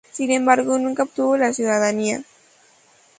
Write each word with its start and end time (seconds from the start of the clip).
Sin 0.11 0.31
embargo, 0.31 0.79
nunca 0.79 1.03
obtuvo 1.03 1.37
la 1.37 1.53
ciudadanía. 1.53 2.23